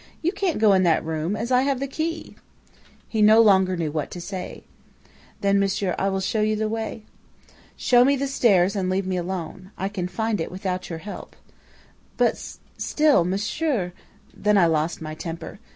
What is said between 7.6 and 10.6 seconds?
"'Show me the stairs and leave me alone. I can find it